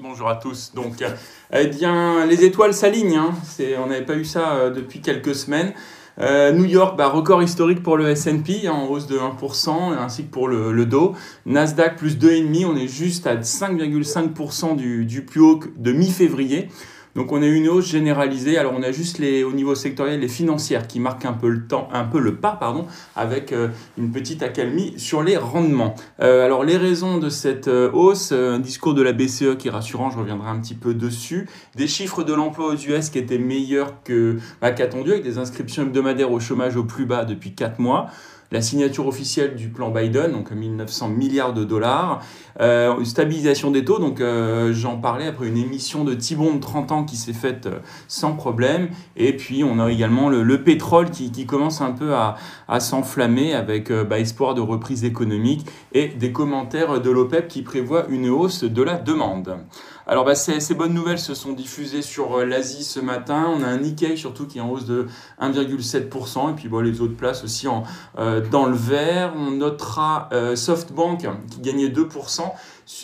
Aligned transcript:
Bonjour 0.00 0.28
à 0.28 0.36
tous. 0.36 0.72
Donc, 0.74 1.02
euh, 1.02 1.10
eh 1.52 1.66
bien, 1.66 2.26
les 2.26 2.44
étoiles 2.44 2.74
s'alignent. 2.74 3.16
Hein. 3.16 3.34
on 3.82 3.86
n'avait 3.86 4.04
pas 4.04 4.14
eu 4.14 4.24
ça 4.24 4.54
euh, 4.54 4.70
depuis 4.70 5.00
quelques 5.00 5.34
semaines. 5.34 5.72
Euh, 6.20 6.52
New 6.52 6.64
York, 6.64 6.96
bah, 6.96 7.08
record 7.08 7.42
historique 7.42 7.82
pour 7.82 7.96
le 7.96 8.08
S&P, 8.08 8.68
en 8.68 8.86
hausse 8.86 9.06
de 9.06 9.18
1%, 9.18 9.96
ainsi 9.98 10.24
que 10.24 10.30
pour 10.30 10.48
le, 10.48 10.86
Dow. 10.86 11.14
Nasdaq, 11.44 11.96
plus 11.96 12.16
2,5%, 12.16 12.66
on 12.66 12.76
est 12.76 12.88
juste 12.88 13.26
à 13.26 13.36
5,5% 13.36 14.76
du, 14.76 15.04
du 15.04 15.24
plus 15.24 15.40
haut 15.40 15.60
de 15.76 15.92
mi-février. 15.92 16.68
Donc 17.14 17.32
on 17.32 17.42
a 17.42 17.46
une 17.46 17.68
hausse 17.68 17.88
généralisée. 17.88 18.58
Alors 18.58 18.72
on 18.76 18.82
a 18.82 18.92
juste 18.92 19.18
les, 19.18 19.44
au 19.44 19.52
niveau 19.52 19.74
sectoriel 19.74 20.20
les 20.20 20.28
financières 20.28 20.86
qui 20.86 21.00
marquent 21.00 21.24
un 21.24 21.32
peu 21.32 21.48
le 21.48 21.66
temps, 21.66 21.88
un 21.92 22.04
peu 22.04 22.18
le 22.18 22.36
pas, 22.36 22.52
pardon, 22.52 22.86
avec 23.16 23.52
euh, 23.52 23.68
une 23.98 24.10
petite 24.10 24.42
accalmie 24.42 24.94
sur 24.96 25.22
les 25.22 25.36
rendements. 25.36 25.94
Euh, 26.20 26.44
alors 26.44 26.64
les 26.64 26.76
raisons 26.76 27.18
de 27.18 27.28
cette 27.28 27.68
euh, 27.68 27.90
hausse, 27.92 28.32
un 28.32 28.58
discours 28.58 28.94
de 28.94 29.02
la 29.02 29.12
BCE 29.12 29.56
qui 29.58 29.68
est 29.68 29.70
rassurant, 29.70 30.10
je 30.10 30.18
reviendrai 30.18 30.48
un 30.48 30.60
petit 30.60 30.74
peu 30.74 30.94
dessus. 30.94 31.48
Des 31.76 31.86
chiffres 31.86 32.24
de 32.24 32.32
l'emploi 32.32 32.66
aux 32.66 32.76
US 32.76 33.10
qui 33.10 33.18
étaient 33.18 33.38
meilleurs 33.38 34.02
que 34.02 34.38
bah, 34.60 34.68
avec 34.68 35.22
des 35.22 35.38
inscriptions 35.38 35.82
hebdomadaires 35.82 36.32
au 36.32 36.40
chômage 36.40 36.76
au 36.76 36.84
plus 36.84 37.06
bas 37.06 37.24
depuis 37.24 37.54
4 37.54 37.78
mois 37.78 38.10
la 38.52 38.62
signature 38.62 39.06
officielle 39.06 39.56
du 39.56 39.68
plan 39.68 39.90
Biden, 39.90 40.32
donc 40.32 40.50
1900 40.50 41.08
milliards 41.08 41.52
de 41.52 41.64
dollars, 41.64 42.22
euh, 42.60 43.04
stabilisation 43.04 43.70
des 43.70 43.84
taux, 43.84 43.98
donc 43.98 44.20
euh, 44.20 44.72
j'en 44.72 44.96
parlais 44.96 45.26
après 45.26 45.48
une 45.48 45.56
émission 45.56 46.04
de 46.04 46.14
Thibon 46.14 46.54
de 46.54 46.60
30 46.60 46.92
ans 46.92 47.04
qui 47.04 47.16
s'est 47.16 47.32
faite 47.32 47.66
euh, 47.66 47.78
sans 48.08 48.34
problème, 48.34 48.88
et 49.16 49.36
puis 49.36 49.64
on 49.64 49.78
a 49.78 49.90
également 49.90 50.28
le, 50.28 50.62
pétrole 50.62 51.10
qui, 51.10 51.46
commence 51.46 51.80
un 51.80 51.92
peu 51.92 52.14
à, 52.14 52.36
s'enflammer 52.80 53.54
avec 53.54 53.92
bah, 53.92 54.18
espoir 54.18 54.54
de 54.54 54.60
reprise 54.60 55.04
économique 55.04 55.66
et 55.92 56.08
des 56.08 56.32
commentaires 56.32 57.00
de 57.00 57.10
l'OPEP 57.10 57.48
qui 57.48 57.62
prévoit 57.62 58.06
une 58.08 58.28
hausse 58.28 58.64
de 58.64 58.82
la 58.82 58.96
demande. 58.96 59.58
Alors 60.06 60.26
bah, 60.26 60.34
ces, 60.34 60.74
bonnes 60.74 60.92
nouvelles 60.92 61.18
se 61.18 61.34
sont 61.34 61.52
diffusées 61.52 62.02
sur 62.02 62.38
euh, 62.38 62.44
l'Asie 62.44 62.84
ce 62.84 63.00
matin. 63.00 63.46
On 63.48 63.62
a 63.62 63.66
un 63.66 63.78
Nikkei 63.78 64.16
surtout 64.16 64.46
qui 64.46 64.58
est 64.58 64.60
en 64.60 64.68
hausse 64.68 64.84
de 64.84 65.08
1,7%. 65.40 66.50
Et 66.50 66.54
puis 66.54 66.68
bon, 66.68 66.80
les 66.80 67.00
autres 67.00 67.16
places 67.16 67.42
aussi 67.42 67.68
en, 67.68 67.84
euh, 68.18 68.42
dans 68.46 68.66
le 68.66 68.76
vert. 68.76 69.32
On 69.34 69.52
notera 69.52 70.28
euh, 70.32 70.56
SoftBank 70.56 71.26
qui 71.50 71.60
gagnait 71.60 71.88
2% 71.88 72.42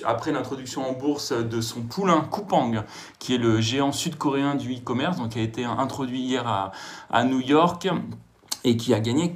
après 0.04 0.30
l'introduction 0.30 0.86
en 0.86 0.92
bourse 0.92 1.32
de 1.32 1.62
son 1.62 1.80
poulain 1.80 2.20
Coupang, 2.20 2.84
qui 3.18 3.34
est 3.34 3.38
le 3.38 3.62
géant 3.62 3.92
sud-coréen 3.92 4.54
du 4.54 4.74
e-commerce, 4.74 5.16
donc 5.16 5.30
qui 5.30 5.38
a 5.38 5.42
été 5.42 5.64
introduit 5.64 6.20
hier 6.20 6.46
à, 7.10 7.24
New 7.24 7.40
York 7.40 7.88
et 8.64 8.76
qui 8.76 8.92
a 8.92 9.00
gagné 9.00 9.32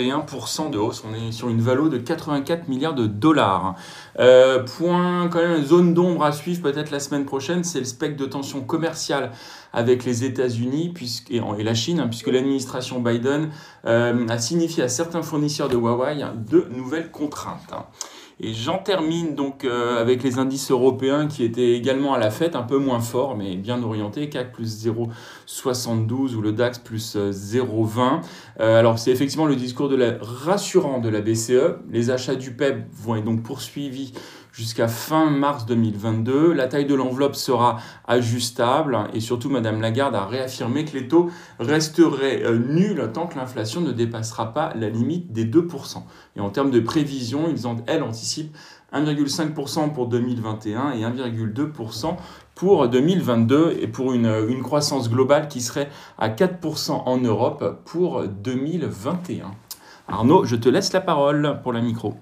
41% 0.00 0.70
de 0.70 0.78
hausse. 0.78 1.04
On 1.08 1.14
est 1.14 1.32
sur 1.32 1.48
une 1.48 1.60
valeur 1.60 1.88
de 1.88 1.98
84 1.98 2.68
milliards 2.68 2.94
de 2.94 3.06
dollars. 3.06 3.74
Euh, 4.18 4.62
point, 4.62 5.28
quand 5.28 5.38
même, 5.38 5.64
zone 5.64 5.94
d'ombre 5.94 6.24
à 6.24 6.32
suivre 6.32 6.62
peut-être 6.62 6.90
la 6.90 7.00
semaine 7.00 7.24
prochaine, 7.24 7.64
c'est 7.64 7.78
le 7.78 7.84
spectre 7.84 8.16
de 8.16 8.26
tension 8.26 8.62
commerciale 8.62 9.32
avec 9.72 10.04
les 10.04 10.24
États-Unis 10.24 10.94
et, 11.30 11.40
la 11.62 11.74
Chine, 11.74 12.00
hein, 12.00 12.08
puisque 12.08 12.28
l'administration 12.28 13.00
Biden 13.00 13.50
euh, 13.86 14.26
a 14.28 14.38
signifié 14.38 14.82
à 14.82 14.88
certains 14.88 15.22
fournisseurs 15.22 15.68
de 15.68 15.76
Huawei 15.76 16.24
de 16.48 16.66
nouvelles 16.70 17.10
contraintes. 17.10 17.74
Et 18.40 18.52
j'en 18.52 18.78
termine 18.78 19.36
donc 19.36 19.64
euh, 19.64 20.00
avec 20.00 20.24
les 20.24 20.38
indices 20.38 20.70
européens 20.72 21.28
qui 21.28 21.44
étaient 21.44 21.74
également 21.74 22.14
à 22.14 22.18
la 22.18 22.30
fête, 22.30 22.56
un 22.56 22.62
peu 22.62 22.78
moins 22.78 22.98
forts, 22.98 23.36
mais 23.36 23.54
bien 23.54 23.80
orientés. 23.82 24.28
CAC 24.28 24.52
plus 24.52 24.86
0,72 24.86 26.34
ou 26.34 26.40
le 26.40 26.50
DAX 26.50 26.78
plus 26.78 27.16
0,20. 27.16 28.00
Euh, 28.00 28.20
euh, 28.60 28.78
alors 28.78 28.98
c'est 28.98 29.12
effectivement 29.12 29.46
le 29.46 29.54
discours 29.54 29.83
de 29.88 29.96
la, 29.96 30.14
rassurant 30.20 30.98
de 30.98 31.08
la 31.08 31.20
BCE. 31.20 31.78
Les 31.90 32.10
achats 32.10 32.34
du 32.34 32.52
PEP 32.52 32.86
vont 32.92 33.16
être 33.16 33.24
donc 33.24 33.42
poursuivis 33.42 34.12
jusqu'à 34.54 34.88
fin 34.88 35.30
mars 35.30 35.66
2022. 35.66 36.52
La 36.52 36.68
taille 36.68 36.86
de 36.86 36.94
l'enveloppe 36.94 37.34
sera 37.34 37.80
ajustable 38.06 38.98
et 39.12 39.20
surtout 39.20 39.50
Madame 39.50 39.80
Lagarde 39.80 40.14
a 40.14 40.26
réaffirmé 40.26 40.84
que 40.84 40.96
les 40.96 41.08
taux 41.08 41.30
resteraient 41.58 42.42
euh, 42.44 42.56
nuls 42.56 43.10
tant 43.12 43.26
que 43.26 43.36
l'inflation 43.36 43.80
ne 43.80 43.92
dépassera 43.92 44.54
pas 44.54 44.72
la 44.74 44.88
limite 44.88 45.32
des 45.32 45.44
2%. 45.44 46.02
Et 46.36 46.40
en 46.40 46.50
termes 46.50 46.70
de 46.70 46.80
prévision, 46.80 47.48
ils 47.50 47.66
ont, 47.66 47.76
elles 47.86 48.02
anticipent 48.02 48.56
1,5% 48.92 49.92
pour 49.92 50.06
2021 50.06 50.92
et 50.92 51.00
1,2% 51.00 52.16
pour 52.54 52.88
2022 52.88 53.78
et 53.80 53.88
pour 53.88 54.12
une, 54.12 54.32
une, 54.48 54.62
croissance 54.62 55.10
globale 55.10 55.48
qui 55.48 55.60
serait 55.60 55.88
à 56.16 56.28
4% 56.28 56.92
en 56.92 57.16
Europe 57.18 57.82
pour 57.84 58.22
2021. 58.28 59.50
Arnaud, 60.08 60.44
je 60.44 60.56
te 60.56 60.68
laisse 60.68 60.92
la 60.92 61.00
parole 61.00 61.60
pour 61.62 61.72
la 61.72 61.80
micro. 61.80 62.14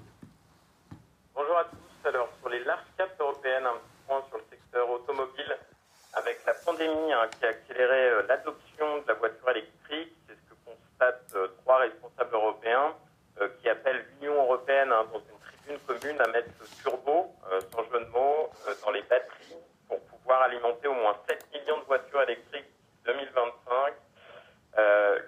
Hein, 7.23 7.29
qui 7.39 7.45
a 7.45 7.49
accéléré 7.49 8.09
euh, 8.09 8.23
l'adoption 8.27 8.97
de 8.97 9.07
la 9.07 9.13
voiture 9.13 9.49
électrique. 9.51 10.13
C'est 10.27 10.35
ce 10.35 10.49
que 10.49 10.55
constatent 10.65 11.35
euh, 11.35 11.47
trois 11.61 11.77
responsables 11.79 12.33
européens 12.33 12.93
euh, 13.39 13.47
qui 13.59 13.69
appellent 13.69 14.05
l'Union 14.19 14.33
européenne 14.43 14.91
hein, 14.91 15.05
dans 15.11 15.19
une 15.19 15.39
tribune 15.39 15.79
commune 15.87 16.21
à 16.21 16.27
mettre 16.27 16.49
le 16.59 16.67
turbo, 16.81 17.33
sans 17.71 17.83
jeu 17.83 17.99
de 17.99 18.09
mots, 18.11 18.49
dans 18.83 18.91
les 18.91 19.01
batteries 19.03 19.55
pour 19.87 19.99
pouvoir 20.01 20.41
alimenter 20.43 20.87
au 20.87 20.93
moins 20.93 21.15
7 21.29 21.47
millions 21.53 21.79
de 21.79 21.85
voitures 21.85 22.21
électriques 22.23 22.71
2025. 23.05 23.93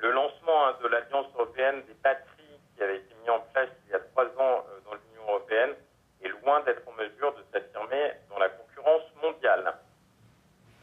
le 0.01 0.11
lancement 0.11 0.67
hein, 0.67 0.75
de 0.81 0.87
l'Alliance 0.87 1.27
européenne 1.35 1.83
des 1.87 1.95
batteries 2.03 2.59
qui 2.75 2.83
avait 2.83 2.97
été 2.97 3.15
mis 3.23 3.29
en 3.29 3.39
place 3.53 3.69
il 3.87 3.91
y 3.91 3.95
a 3.95 3.99
trois 3.99 4.25
ans 4.25 4.65
dans 4.85 4.93
l'Union 4.93 5.29
européenne 5.29 5.75
est 6.23 6.29
loin 6.29 6.61
d'être 6.61 6.87
en 6.87 6.93
mesure 6.93 7.33
de 7.33 7.43
s'affirmer 7.53 8.13
dans 8.29 8.39
la 8.39 8.49
concurrence 8.49 9.03
mondiale. 9.21 9.73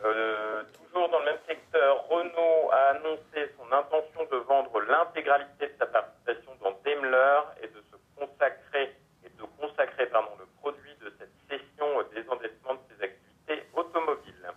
Euh, 0.05 0.63
toujours 0.75 1.09
dans 1.11 1.21
le 1.21 1.27
même 1.27 1.39
secteur, 1.47 2.09
Renault 2.09 2.71
a 2.73 2.97
annoncé 2.97 3.55
son 3.57 3.73
intention 3.73 4.22
de 4.33 4.39
vendre 4.39 4.81
l'intégralité 4.81 5.69
de 5.69 5.75
sa 5.79 5.87
participation 5.87 6.53
dans 6.63 6.73
Daimler 6.85 7.41
et 7.63 7.69
de 7.69 7.83
se 7.91 7.97
consacrer 8.17 8.97
et 9.25 9.29
de 9.29 9.43
consacrer 9.61 10.07
pardon, 10.07 10.31
le 10.39 10.47
produit 10.61 10.95
de 11.03 11.13
cette 11.19 11.33
cession 11.49 11.97
au 11.97 12.03
désendettement 12.05 12.75
de 12.75 12.81
ses 12.89 13.05
activités 13.05 13.67
automobiles. 13.75 14.51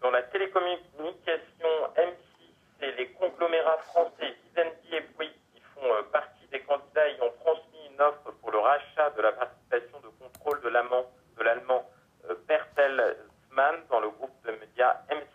Dans 0.00 0.12
la 0.12 0.22
télécommunication 0.22 1.68
M6 1.96 2.82
et 2.82 2.92
les 2.92 3.08
conglomérats 3.14 3.78
français 3.78 4.36
Vivendi 4.44 4.94
et 4.94 5.00
Bouygues 5.16 5.32
qui 5.52 5.60
font 5.74 5.92
euh, 5.92 6.02
partie 6.12 6.46
des 6.52 6.60
candidats 6.60 7.08
ayant 7.08 7.32
transmis 7.40 7.86
une 7.92 8.00
offre 8.00 8.30
pour 8.40 8.52
le 8.52 8.58
rachat 8.58 9.10
de 9.10 9.22
la 9.22 9.32
participation 9.32 9.98
de 10.00 10.08
contrôle 10.22 10.60
de 10.60 10.68
l'allemand 10.68 11.90
euh, 12.30 12.34
Pertel 12.46 13.16
dans 13.88 14.00
le 14.00 14.10
groupe 14.10 14.34
de 14.44 14.52
médias 14.52 14.96
M6. 15.08 15.34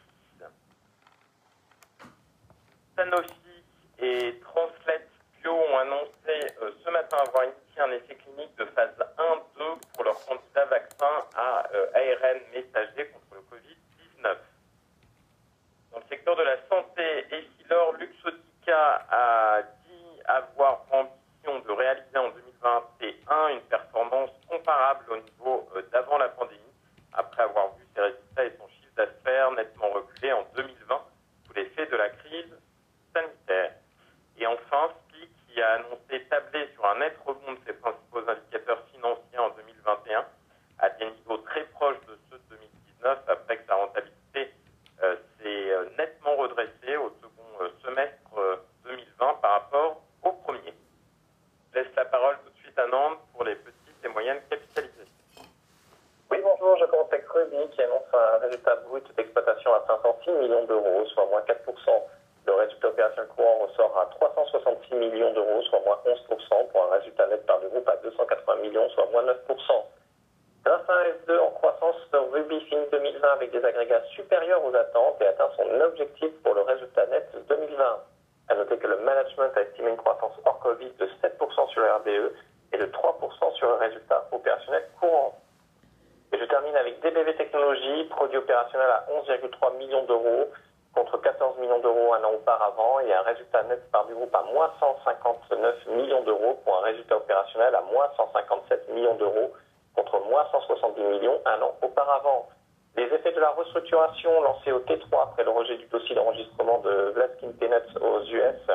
Sanofi 2.99 3.63
et 3.99 4.41
Translate 4.41 5.07
Bio 5.41 5.53
ont 5.53 5.77
annoncé 5.77 6.35
euh, 6.61 6.71
ce 6.83 6.89
matin 6.89 7.15
avoir 7.25 7.45
initié 7.45 7.81
un 7.81 7.91
essai 7.91 8.15
clinique 8.15 8.53
de 8.57 8.65
phase 8.65 8.91
1-2 9.17 9.79
pour 9.93 10.03
leur 10.03 10.19
candidat 10.25 10.65
vaccin 10.65 11.23
à 11.33 11.65
euh, 11.73 11.87
ARN 11.95 12.39
messager 12.53 13.07
contre 13.07 13.35
le 13.35 13.41
Covid-19. 13.49 14.35
Dans 15.93 15.99
le 15.99 16.03
secteur 16.09 16.35
de 16.35 16.43
la 16.43 16.57
santé, 16.67 17.25
Essilor 17.31 17.93
Luxotica 17.93 19.05
a 19.09 19.61
dit 19.61 20.21
avoir 20.25 20.83
ambition 20.91 21.59
de 21.65 21.71
réaliser 21.71 22.17
en 22.17 22.31
2021 22.31 23.47
une 23.47 23.61
performance 23.61 24.31
comparable 24.49 25.05
au 25.09 25.15
niveau 25.15 25.69
euh, 25.73 25.83
d'avant 25.93 26.17
la 26.17 26.27
pandémie 26.27 26.59
après 27.13 27.43
avoir 27.43 27.77
vu 27.77 27.85
ses 27.95 28.01
résultats 28.01 28.43
et 28.43 28.53
son 28.57 28.67
chiffre 28.67 28.93
d'affaires 28.97 29.51
nettement 29.53 29.89
reculé 29.91 30.33
en 30.33 30.43
2020 30.57 31.01
sous 31.47 31.53
l'effet 31.53 31.85
de 31.85 31.95
la 31.95 32.09
crise 32.09 32.53
sanitaire. 33.13 33.73
Et 34.37 34.47
enfin, 34.47 34.89
SPI 35.09 35.27
qui 35.47 35.61
a 35.61 35.73
annoncé 35.73 36.23
tabler 36.29 36.67
sur 36.73 36.85
un 36.85 36.99
net 36.99 37.15
rebond 37.25 37.53
de 37.53 37.59
ses 37.65 37.73
principaux 37.73 38.27
indicateurs 38.27 38.83
financiers 38.93 39.39
en 39.39 39.49
2021 39.49 40.25
à 40.79 40.89
des 40.91 41.05
niveaux 41.11 41.37
très 41.37 41.63
proches 41.65 41.99
de 42.07 42.17
ceux 42.29 42.37
de 42.37 42.55
2019 42.55 43.19
après 43.27 43.57
que 43.57 43.67
sa 43.67 43.75
rentabilité 43.75 44.53
euh, 45.03 45.15
s'est 45.37 45.71
euh, 45.71 45.89
nettement 45.97 46.35
redressée 46.37 46.95
au 46.97 47.09
second 47.21 47.61
euh, 47.61 47.69
semestre 47.83 48.63
2020 48.85 49.33
par 49.41 49.51
rapport 49.51 50.01
au 50.23 50.31
premier. 50.31 50.73
Je 51.73 51.79
laisse 51.79 51.95
la 51.95 52.05
parole 52.05 52.37
tout 52.43 52.51
de 52.51 52.57
suite 52.57 52.79
à 52.79 52.87
Nantes 52.87 53.19
pour 53.33 53.43
les 53.43 53.55
petites 53.55 54.03
et 54.03 54.07
moyennes 54.07 54.41
capitalisations. 54.49 55.05
Oui, 56.31 56.37
bonjour, 56.43 56.77
je 56.77 56.85
commence 56.85 57.11
avec 57.11 57.27
Ruby 57.27 57.69
qui 57.71 57.81
annonce 57.81 58.13
un 58.13 58.37
résultat 58.37 58.75
brut 58.89 59.05
d'exploitation 59.15 59.73
à 59.73 59.83
506 59.87 60.31
millions 60.31 60.65
d'euros, 60.65 61.05
soit 61.13 61.25
moins 61.27 61.41
4%. 61.41 61.55
Le 62.45 62.53
résultat 62.53 62.87
opérationnel 62.87 63.29
courant 63.35 63.59
ressort 63.59 63.97
à 63.97 64.05
366 64.17 64.95
millions 64.95 65.31
d'euros, 65.33 65.61
soit 65.69 65.81
moins 65.85 65.99
11%, 66.05 66.67
pour 66.71 66.83
un 66.83 66.97
résultat 66.97 67.27
net 67.27 67.45
par 67.45 67.59
le 67.59 67.69
groupe 67.69 67.87
à 67.87 67.95
280 67.97 68.55
millions, 68.61 68.89
soit 68.89 69.05
moins 69.11 69.23
9%. 69.23 69.35
Grâce 70.65 70.89
à 70.89 70.93
un 70.93 71.03
S2 71.03 71.39
en 71.39 71.51
croissance, 71.51 71.95
Ruby 72.33 72.59
finit 72.61 72.85
2020 72.91 73.27
avec 73.33 73.51
des 73.51 73.63
agrégats 73.63 74.03
supérieurs 74.15 74.63
aux 74.65 74.75
attentes 74.75 75.21
et 75.21 75.27
atteint 75.27 75.49
son 75.55 75.81
objectif 75.81 76.31
pour 76.43 76.53
le 76.53 76.61
résultat 76.61 77.05
net 77.07 77.29
2020. 77.47 77.83
À 78.49 78.55
noter 78.55 78.77
que 78.77 78.87
le 78.87 78.97
management 78.97 79.51
a 79.55 79.61
estimé 79.61 79.91
une 79.91 79.97
croissance 79.97 80.33
hors 80.45 80.59
Covid 80.59 80.91
de 80.97 81.05
7% 81.21 81.69
sur 81.69 81.81
le 81.81 81.91
RBE 81.93 82.33
et 82.73 82.77
de 82.77 82.85
3% 82.85 83.53
sur 83.55 83.67
le 83.67 83.75
résultat 83.75 84.27
opérationnel 84.31 84.83
courant. 84.99 85.35
Et 86.31 86.37
je 86.37 86.45
termine 86.45 86.75
avec 86.75 86.99
DBV 87.01 87.35
Technologies, 87.35 88.03
produit 88.05 88.37
opérationnel 88.37 88.89
à 88.89 89.05
11,3 89.11 89.77
millions 89.77 90.03
d'euros 90.05 90.47
contre 90.93 91.17
14 91.17 91.57
millions 91.59 91.79
d'euros 91.79 92.13
un 92.13 92.23
an 92.23 92.33
auparavant 92.33 92.99
et 92.99 93.13
un 93.13 93.21
résultat 93.21 93.63
net 93.63 93.79
par 93.91 94.05
du 94.05 94.13
groupe 94.13 94.33
à 94.33 94.43
moins 94.43 94.71
159 94.79 95.87
millions 95.87 96.23
d'euros 96.23 96.59
pour 96.63 96.77
un 96.77 96.81
résultat 96.81 97.17
opérationnel 97.17 97.73
à 97.75 97.81
moins 97.81 98.09
157 98.17 98.89
millions 98.89 99.15
d'euros 99.15 99.53
contre 99.95 100.19
moins 100.29 100.45
170 100.51 101.01
millions 101.01 101.39
un 101.45 101.61
an 101.61 101.75
auparavant. 101.81 102.47
Les 102.95 103.03
effets 103.03 103.31
de 103.31 103.39
la 103.39 103.51
restructuration 103.51 104.41
lancée 104.41 104.71
au 104.71 104.79
T3 104.79 105.23
après 105.23 105.43
le 105.43 105.51
rejet 105.51 105.77
du 105.77 105.85
dossier 105.87 106.15
d'enregistrement 106.15 106.79
de 106.79 107.11
Vlaskin 107.15 107.51
Peanuts 107.59 107.97
aux 108.01 108.21
US 108.23 108.67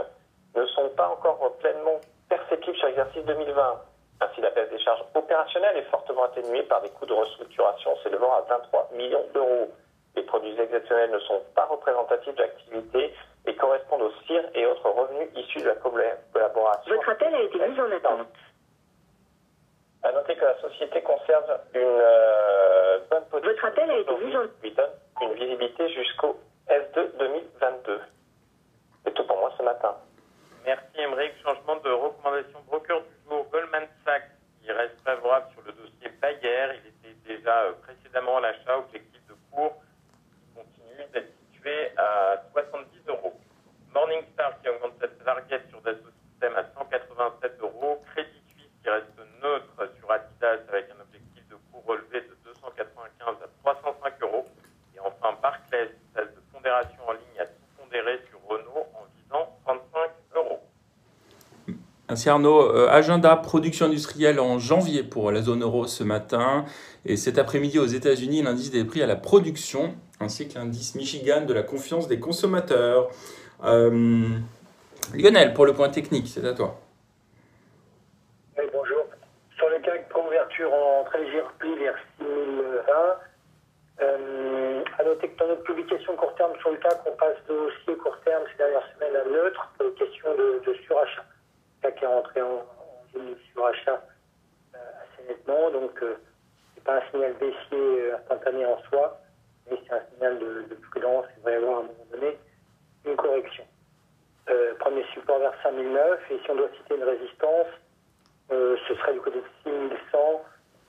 ne 0.55 0.67
sont 0.67 0.89
pas 0.91 1.09
encore 1.09 1.57
pleinement 1.59 2.00
perceptibles 2.29 2.77
sur 2.77 2.87
l'exercice 2.87 3.25
2020. 3.25 3.81
Ainsi, 4.20 4.40
la 4.40 4.50
baisse 4.50 4.70
des 4.70 4.78
charges 4.78 5.05
opérationnelles 5.14 5.76
est 5.76 5.90
fortement 5.90 6.25
atténuée 6.25 6.62
par 6.62 6.81
des 6.82 6.90
coûts 6.90 7.06
de 7.06 7.12
restructuration 7.12 7.96
s'élevant 8.02 8.32
à 8.32 8.40
23 8.43 8.90
millions 8.94 9.26
d'euros. 9.34 9.70
Les 10.16 10.22
produits 10.22 10.58
exceptionnels 10.58 11.11
ne 11.11 11.19
sont 11.20 11.43
pas 11.55 11.64
représentatifs 11.64 12.34
de 12.34 12.43
l'activité 12.43 13.14
et 13.46 13.56
correspondent 13.56 14.02
aux 14.02 14.12
CIR 14.26 14.44
et 14.55 14.66
autres 14.66 14.88
revenus 14.88 15.28
issus 15.37 15.61
de 15.61 15.69
la 15.69 15.75
collaboration. 15.75 16.94
Votre 16.94 17.08
appel 17.08 17.34
a 17.34 17.43
été 17.43 17.58
mis 17.58 17.81
en 17.81 17.90
attente. 17.90 18.28
À 20.02 20.12
noter 20.12 20.37
que 20.37 20.44
la 20.44 20.61
société 20.61 21.02
conserve 21.02 21.58
une 21.75 21.81
euh, 21.82 22.99
bonne 23.11 23.25
position. 23.31 23.52
Votre 23.52 23.64
appel 23.64 23.90
a 23.90 23.99
été 23.99 24.16
mis 24.16 24.37
en 24.37 24.43
lui 24.62 24.70
donne 24.72 24.90
une 25.22 25.32
visibilité 25.34 25.88
jusqu'au 25.88 26.37
S2 26.69 27.16
2022. 27.19 28.00
C'est 29.05 29.14
tout 29.14 29.26
pour 29.26 29.38
moi 29.38 29.52
ce 29.58 29.62
matin. 29.62 29.96
Merci 30.64 30.99
Emmerich. 30.99 31.32
Changement 31.43 31.76
de 31.76 31.90
recommandation 31.90 32.58
broker 32.69 33.00
du 33.00 33.28
jour. 33.28 33.46
Goldman 33.50 33.87
Sachs 34.05 34.31
qui 34.62 34.72
reste 34.72 34.96
favorable 35.05 35.46
sur 35.52 35.62
le 35.62 35.72
dossier 35.72 36.08
Bayer. 36.20 36.52
Il 36.72 36.88
était 36.88 37.37
déjà 37.37 37.62
euh, 37.64 37.72
précédemment 37.82 38.38
à 38.38 38.40
l'achat. 38.40 38.78
Objectif 38.78 39.20
de 39.28 39.34
cours 39.50 39.82
qui 40.32 40.55
continue 40.55 41.06
d'être 41.12 41.32
situé 41.52 41.90
à 41.96 42.43
70 42.52 42.88
euros. 43.08 43.38
Morningstar 43.93 44.61
qui 44.61 44.69
augmente 44.69 44.94
sa 45.00 45.08
target 45.08 45.62
sur 45.69 45.81
Dassault 45.82 46.11
Systèmes 46.31 46.56
à 46.56 46.64
187 46.75 47.61
euros. 47.61 48.02
Crédit 48.12 48.43
Suisse 48.49 48.70
qui 48.82 48.88
reste 48.88 49.19
neutre 49.43 49.93
sur 49.99 50.11
Adidas 50.11 50.64
avec 50.69 50.90
un 50.90 51.00
objectif 51.00 51.46
de 51.49 51.56
cours 51.70 51.84
relevé 51.84 52.22
de 52.22 52.34
295 52.44 53.37
à 53.43 53.49
305 53.62 54.22
euros. 54.22 54.46
Et 54.94 55.00
enfin 55.00 55.37
Barclays 55.43 55.88
qui 55.88 56.14
cesse 56.14 56.34
de 56.34 56.40
pondération 56.52 57.06
en 57.06 57.12
ligne 57.12 57.40
à 57.40 57.46
tout 57.46 57.66
pondéré 57.78 58.20
sur 58.31 58.40
Renault 58.49 58.87
en 58.94 59.05
visant 59.16 59.58
35 59.64 60.11
euros. 60.37 60.61
Merci 62.14 62.28
Arnaud. 62.28 62.70
Euh, 62.72 62.87
agenda 62.90 63.34
production 63.34 63.87
industrielle 63.87 64.38
en 64.38 64.61
janvier 64.61 65.02
pour 65.02 65.32
la 65.32 65.43
zone 65.43 65.64
euro 65.64 65.88
ce 65.88 66.05
matin. 66.05 66.64
Et 67.05 67.16
cet 67.16 67.38
après-midi 67.38 67.81
aux 67.81 67.87
États-Unis, 67.87 68.40
l'indice 68.40 68.70
des 68.70 68.84
prix 68.84 69.02
à 69.02 69.06
la 69.06 69.16
production 69.16 69.96
ainsi 70.20 70.49
que 70.49 70.55
l'indice 70.56 70.94
Michigan 70.94 71.40
de 71.44 71.52
la 71.52 71.64
confiance 71.64 72.06
des 72.06 72.20
consommateurs. 72.20 73.11
Euh, 73.64 74.28
Lionel, 75.12 75.55
pour 75.55 75.66
le 75.66 75.72
point 75.72 75.88
technique, 75.88 76.28
c'est 76.28 76.46
à 76.46 76.52
toi. 76.52 76.78
Oui, 78.56 78.64
bonjour. 78.72 79.06
Sur 79.56 79.69
le 79.70 79.81
CAC 79.81 80.08
pour 80.08 80.25
ouverture 80.25 80.72
en 80.72 81.02
très 81.06 81.19
léger 81.19 81.43
vers 81.81 81.96
6020, 82.20 82.93
euh, 84.02 84.84
à 85.00 85.02
noter 85.02 85.31
que 85.31 85.38
dans 85.40 85.49
notre 85.49 85.64
publication 85.64 86.14
court 86.14 86.37
terme 86.37 86.52
sur 86.61 86.70
le 86.70 86.76
CAC, 86.76 86.96
on 87.06 87.16
passe 87.16 87.43
de 87.49 87.55
haussier 87.55 87.96
court 87.96 88.16
terme 88.25 88.44
ces 88.52 88.58
dernières 88.58 88.87
semaines 88.94 89.16
à 89.16 89.28
neutre, 89.28 89.69
une 89.81 89.94
question 89.94 90.28
de, 90.38 90.62
de 90.64 90.75
surachat. 90.87 91.25
Le 91.85 91.91
CAC 91.91 92.03
est 92.03 92.07
rentré 92.07 92.41
en, 92.43 92.47
en 92.55 93.13
zone 93.13 93.31
de 93.35 93.39
surachat 93.53 94.03
euh, 94.75 94.79
assez 94.79 95.29
nettement, 95.29 95.71
donc 95.71 96.03
euh, 96.03 96.17
c'est 96.75 96.83
pas 96.85 96.97
un 96.97 97.11
signal 97.11 97.35
baissier 97.35 97.57
euh, 97.73 98.17
instantané 98.17 98.65
en 98.65 98.79
soi, 98.85 99.21
mais 99.71 99.77
c'est 99.87 99.93
un 99.95 100.03
signal 100.15 100.39
de, 100.39 100.63
de 100.71 100.75
prudence. 100.91 101.27
Il 101.37 101.43
va 101.43 101.51
y 101.53 101.55
avoir 101.57 101.77
à 101.77 101.81
un 101.81 101.83
moment 101.83 102.07
donné 102.11 102.39
une 103.05 103.17
correction. 103.17 103.65
Premier 104.79 105.05
support 105.15 105.39
vers 105.39 105.55
5009, 105.63 106.31
et 106.31 106.39
si 106.39 106.51
on 106.51 106.57
doit 106.57 106.69
citer 106.77 106.97
une 106.97 107.05
résistance, 107.05 107.67
ce 108.51 108.95
serait 108.99 109.15
du 109.15 109.21
côté 109.21 109.39
de 109.39 109.47
6100, 109.63 110.43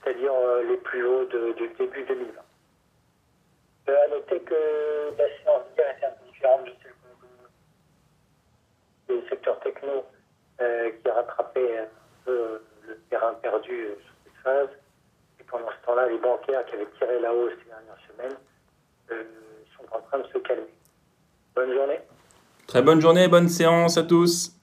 c'est-à-dire 0.04 0.34
les 0.68 0.76
plus 0.78 1.06
hauts 1.06 1.26
de- 1.26 1.54
du 1.54 1.70
début 1.78 2.04
2020. 2.04 2.42
Euh, 3.88 3.96
à 4.04 4.08
noter 4.10 4.42
que 4.42 5.14
la 5.18 5.26
séance 5.44 5.64
d'hier 5.74 5.96
était 5.96 6.06
un 6.06 6.12
peu 6.12 6.26
différente 6.26 6.66
de 6.66 6.72
celle 6.84 6.92
que 9.08 9.14
le 9.14 9.30
secteur 9.30 9.58
techno 9.62 10.04
rattrapé 11.26 11.80
un 11.80 11.88
peu 12.26 12.62
le 12.88 12.98
terrain 13.10 13.34
perdu 13.42 13.88
sur 13.88 14.14
cette 14.24 14.44
phase. 14.44 14.70
Et 15.40 15.44
pendant 15.44 15.70
ce 15.70 15.86
temps-là, 15.86 16.08
les 16.08 16.18
bancaires 16.18 16.66
qui 16.66 16.76
avaient 16.76 16.88
tiré 16.98 17.20
la 17.20 17.34
hausse 17.34 17.54
ces 17.64 17.70
dernières 17.70 17.98
semaines 18.10 18.38
euh, 19.12 19.24
sont 19.78 19.96
en 19.96 20.02
train 20.02 20.20
de 20.20 20.28
se 20.28 20.38
calmer. 20.40 20.74
Bonne 21.56 21.74
journée. 21.74 22.00
Très 22.68 22.82
bonne 22.82 23.02
journée, 23.02 23.28
bonne 23.28 23.50
séance 23.50 23.98
à 23.98 24.04
tous. 24.04 24.56